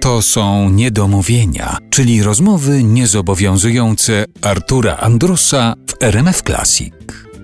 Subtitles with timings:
[0.00, 6.94] To są niedomówienia, czyli rozmowy niezobowiązujące Artura Andrusa w RMF Classic.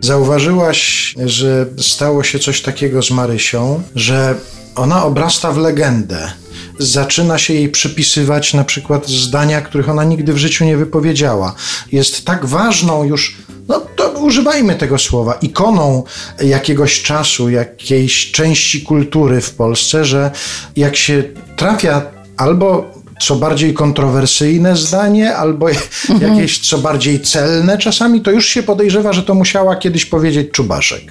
[0.00, 4.34] Zauważyłaś, że stało się coś takiego z Marysią, że
[4.74, 6.32] ona obrasta w legendę.
[6.78, 11.54] Zaczyna się jej przypisywać na przykład zdania, których ona nigdy w życiu nie wypowiedziała.
[11.92, 13.36] Jest tak ważną już,
[13.68, 16.04] no to używajmy tego słowa, ikoną
[16.40, 20.30] jakiegoś czasu, jakiejś części kultury w Polsce, że
[20.76, 21.24] jak się
[21.56, 25.68] trafia albo co bardziej kontrowersyjne zdanie, albo
[26.28, 31.02] jakieś co bardziej celne czasami, to już się podejrzewa, że to musiała kiedyś powiedzieć Czubaszek.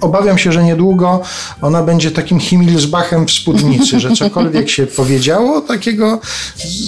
[0.00, 1.22] Obawiam się, że niedługo
[1.62, 6.20] ona będzie takim Himilsbachem w spódnicy, że cokolwiek się powiedziało takiego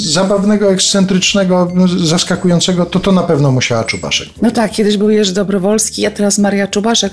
[0.04, 1.72] zabawnego, ekscentrycznego,
[2.04, 4.28] zaskakującego, to to na pewno musiała Czubaszek.
[4.42, 7.12] No tak, kiedyś był Jerzy Dobrowolski, a teraz Maria Czubaszek.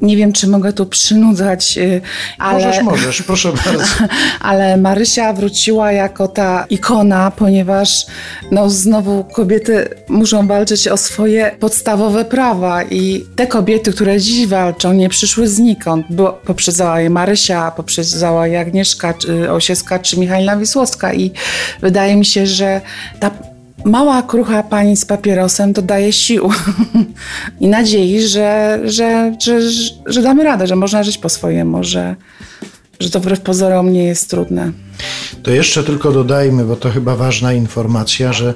[0.00, 2.00] Nie wiem, czy mogę tu przynudzać, y,
[2.38, 2.66] ale...
[2.66, 3.84] Możesz, możesz, proszę bardzo.
[4.40, 6.83] ale Marysia wróciła jako ta ikona,
[7.36, 8.06] ponieważ
[8.50, 14.92] no, znowu kobiety muszą walczyć o swoje podstawowe prawa i te kobiety, które dziś walczą,
[14.92, 16.06] nie przyszły znikąd.
[16.10, 21.30] Było, poprzedzała je Marysia, poprzedzała je Agnieszka czy Osiewska czy Michailna Wisłocka i
[21.80, 22.80] wydaje mi się, że
[23.20, 23.30] ta
[23.84, 26.50] mała, krucha pani z papierosem dodaje sił
[27.60, 29.60] i nadziei, że, że, że,
[30.06, 32.16] że, damy radę, że można żyć po swojemu, że,
[33.04, 34.72] że to wbrew pozorom nie jest trudne.
[35.42, 38.54] To jeszcze tylko dodajmy, bo to chyba ważna informacja, że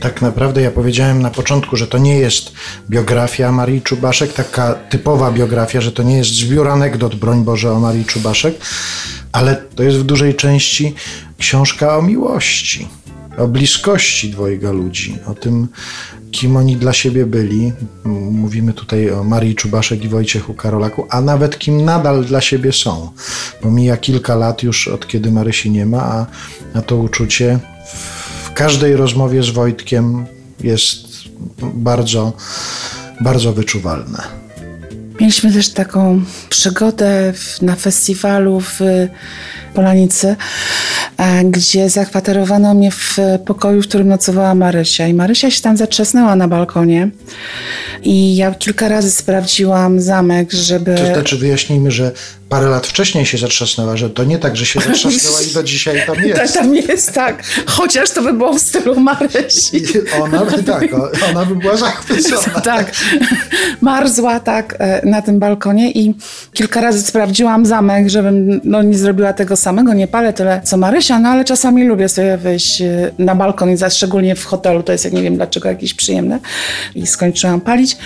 [0.00, 2.52] tak naprawdę ja powiedziałem na początku, że to nie jest
[2.90, 7.80] biografia Marii Czubaszek, taka typowa biografia, że to nie jest zbiór anegdot, broń Boże, o
[7.80, 8.54] Marii Czubaszek,
[9.32, 10.94] ale to jest w dużej części
[11.38, 12.88] książka o miłości,
[13.38, 15.68] o bliskości dwojga ludzi, o tym,
[16.30, 17.72] kim oni dla siebie byli.
[18.30, 23.10] Mówimy tutaj o Marii Czubaszek i Wojciechu Karolaku, a nawet kim nadal dla siebie są.
[23.62, 26.26] Bo mija kilka lat już od kiedy Marysi nie ma, a,
[26.74, 27.58] a to uczucie
[28.44, 30.26] w każdej rozmowie z Wojtkiem
[30.60, 31.06] jest
[31.74, 32.32] bardzo,
[33.20, 34.22] bardzo wyczuwalne.
[35.20, 37.32] Mieliśmy też taką przygodę
[37.62, 38.80] na festiwalu w
[39.74, 40.36] Polanicy,
[41.44, 43.16] gdzie zakwaterowano mnie w
[43.46, 45.06] pokoju, w którym nocowała Marysia.
[45.06, 47.10] I Marysia się tam zatrzasnęła na balkonie.
[48.02, 50.94] I ja kilka razy sprawdziłam zamek, żeby.
[50.94, 52.12] To znaczy, wyjaśnijmy, że
[52.50, 56.06] parę lat wcześniej się zatrzasnęła, że to nie tak, że się zatrzasnęła i do dzisiaj
[56.06, 56.40] tam jest.
[56.40, 57.42] Tak, tam jest, tak.
[57.66, 59.82] Chociaż to by było w stylu Marysi.
[60.22, 60.84] Ona by tak,
[61.30, 62.60] ona by była zachwycona.
[62.74, 62.92] tak.
[63.80, 66.14] Marzła tak e, na tym balkonie i
[66.52, 71.09] kilka razy sprawdziłam zamek, żebym no, nie zrobiła tego samego, nie palę tyle co Marysia,
[71.18, 74.92] no ale czasami lubię sobie wyjść e, na balkon i za, szczególnie w hotelu, to
[74.92, 76.38] jest, jak nie wiem dlaczego, jakieś przyjemne.
[76.94, 77.96] I skończyłam palić.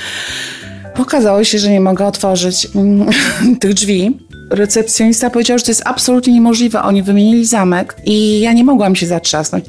[0.98, 3.09] Okazało się, że nie mogę otworzyć mm,
[3.60, 4.19] tych drzwi
[4.50, 6.82] recepcjonista powiedział, że to jest absolutnie niemożliwe.
[6.82, 9.65] Oni wymienili zamek i ja nie mogłam się zatrzasnąć.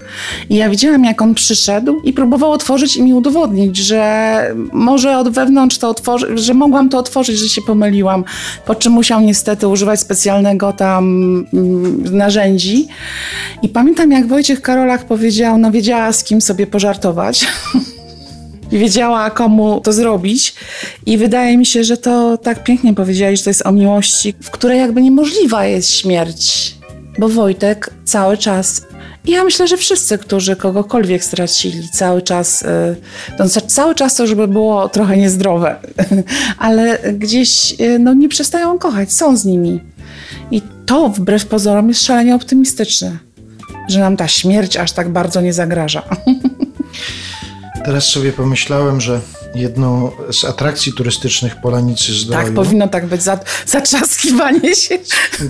[0.50, 5.30] I ja widziałam, jak on przyszedł i próbował otworzyć i mi udowodnić, że może od
[5.30, 8.24] wewnątrz to otworzyć, że mogłam to otworzyć, że się pomyliłam.
[8.66, 11.06] Po czym musiał niestety używać specjalnego tam
[11.54, 12.88] mm, narzędzi.
[13.62, 17.46] I pamiętam, jak Wojciech Karolak powiedział, no wiedziała z kim sobie pożartować.
[18.76, 20.56] i wiedziała, komu to zrobić.
[21.06, 24.52] I wydaje mi się, że to tak pięknie powiedzieli, że to jest o miłości, w
[24.52, 26.76] której jakby niemożliwa jest śmierć.
[27.20, 28.82] Bo Wojtek cały czas
[29.26, 32.66] i ja myślę, że wszyscy, którzy kogokolwiek stracili, cały czas, y,
[33.40, 35.76] no, cały czas to, żeby było trochę niezdrowe,
[36.58, 39.80] ale gdzieś y, no, nie przestają kochać, są z nimi.
[40.52, 43.18] I to wbrew pozorom jest szalenie optymistyczne,
[43.90, 46.04] że nam ta śmierć aż tak bardzo nie zagraża.
[47.86, 49.22] Teraz sobie pomyślałem, że
[49.56, 52.46] jedną z atrakcji turystycznych Polanicy Zdroju.
[52.46, 55.00] Tak, powinno tak być, za, zatrzaskiwanie się.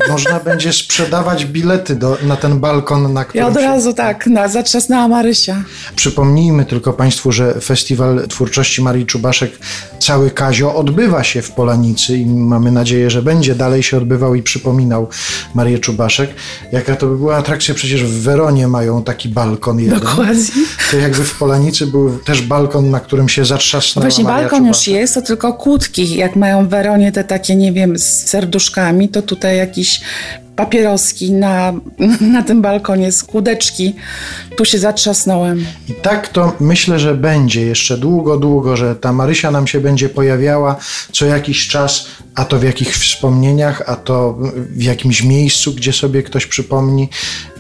[0.10, 3.46] Można będzie sprzedawać bilety do, na ten balkon, na którym...
[3.46, 5.64] Ja od razu tak, na, zatrzasnęła Marysia.
[5.96, 9.60] Przypomnijmy tylko Państwu, że Festiwal Twórczości Marii Czubaszek
[10.00, 14.44] cały Kazio odbywa się w Polanicy i mamy nadzieję, że będzie dalej się odbywał i
[14.44, 15.08] przypominał
[15.54, 16.30] Marię Czubaszek.
[16.72, 17.76] Jaka to by była atrakcja?
[17.76, 20.00] Przecież w Weronie mają taki balkon jeden.
[20.00, 20.66] Dokładnie.
[20.91, 23.46] To jakby w Polanicy był też balkon, na którym się
[23.96, 26.16] Właśnie balkon już jest, to tylko kłódki.
[26.16, 30.02] Jak mają w Weronie te takie, nie wiem, z serduszkami, to tutaj jakiś
[30.56, 31.74] papieroski na,
[32.34, 33.96] na tym balkonie z kłódeczki.
[34.58, 35.66] Tu się zatrzasnąłem.
[35.90, 40.09] I tak to myślę, że będzie jeszcze długo, długo, że ta Marysia nam się będzie
[40.09, 40.76] pojawiała
[41.12, 44.38] co jakiś czas, a to w jakichś wspomnieniach, a to
[44.70, 47.09] w jakimś miejscu, gdzie sobie ktoś przypomni.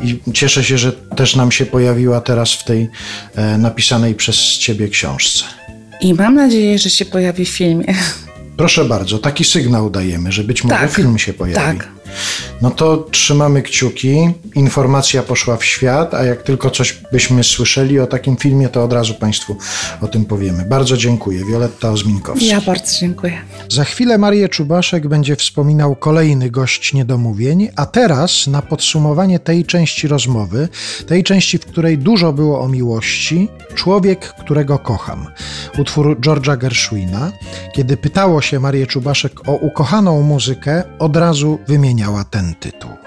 [0.03, 2.89] I cieszę się, że też nam się pojawiła teraz w tej
[3.35, 5.45] e, napisanej przez Ciebie książce.
[6.01, 7.93] I mam nadzieję, że się pojawi w filmie.
[8.57, 11.77] Proszę bardzo, taki sygnał dajemy, że być może tak, film się pojawi.
[11.77, 11.94] Tak.
[12.61, 14.29] No to trzymamy kciuki.
[14.55, 18.93] Informacja poszła w świat, a jak tylko coś byśmy słyszeli o takim filmie, to od
[18.93, 19.57] razu Państwu
[20.01, 20.65] o tym powiemy.
[20.65, 21.45] Bardzo dziękuję.
[21.45, 22.45] Wioletta Ozminkowska.
[22.45, 23.33] Ja bardzo dziękuję.
[23.69, 30.07] Za chwilę Marię Czubaszek będzie wspominał kolejny gość niedomówień, a teraz na podsumowanie tej części
[30.07, 30.67] rozmowy,
[31.07, 35.27] tej części, w której dużo było o miłości, Człowiek, którego kocham.
[35.77, 37.31] Utwór George'a Gershwina.
[37.73, 41.59] Kiedy pytało się Marię Czubaszek o ukochaną muzykę, od razu
[42.05, 43.04] wymieniała ten tytuł.